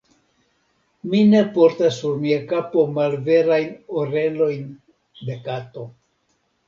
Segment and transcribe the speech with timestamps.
[1.09, 3.69] Mi ne portas sur mia kapo malverajn
[4.05, 4.65] orelojn
[5.29, 5.85] de kato.